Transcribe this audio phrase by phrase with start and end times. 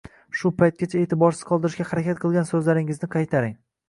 [0.37, 3.55] shu paytgacha e’tiborsiz qoldirishga harakat qilgan so‘zlaringizni qaytaring.